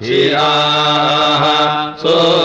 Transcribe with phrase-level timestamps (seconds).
[0.04, 2.45] Chiyah सो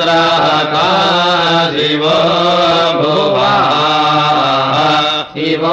[0.00, 2.00] शिव
[3.00, 3.54] भुवा
[5.34, 5.64] शिव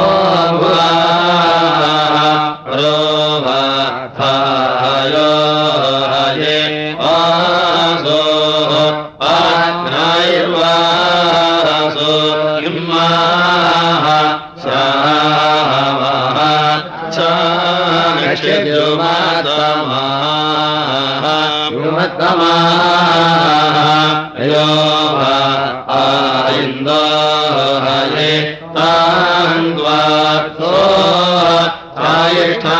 [32.14, 32.80] आयठा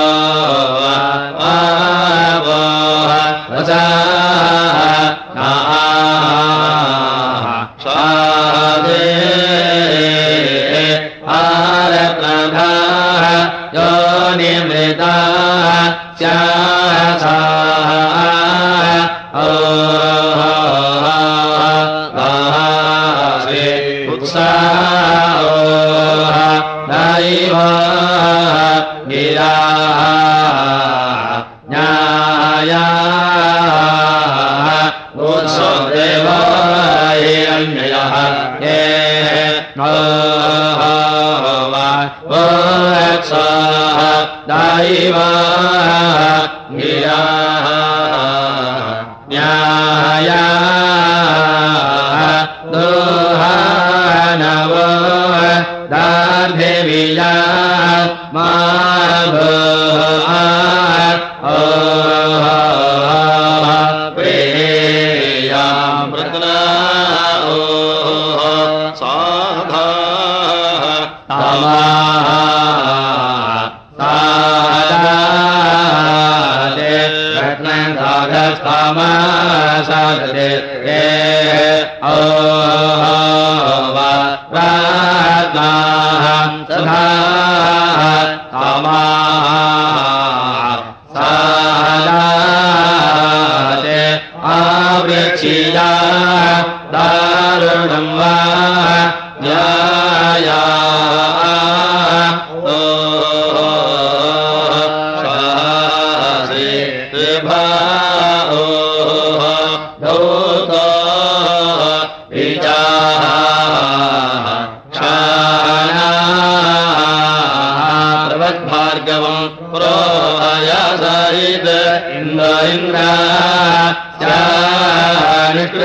[16.23, 18.10] आदा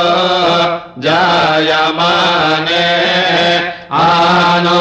[1.07, 2.87] जाया माने
[4.05, 4.79] आनो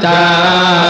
[0.00, 0.89] cha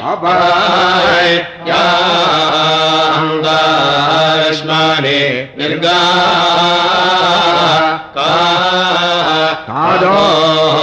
[0.00, 1.36] अभाय
[1.66, 1.82] क्या
[3.22, 4.62] अंदाश
[5.58, 5.98] निर्गा
[8.14, 8.30] का
[9.68, 10.82] कादो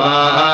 [0.00, 0.53] वा